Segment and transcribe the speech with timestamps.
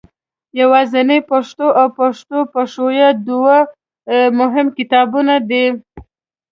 [0.59, 3.57] یوازنۍ پښتو او پښتو پښویه دوه
[4.39, 5.65] مهم کتابونه دي.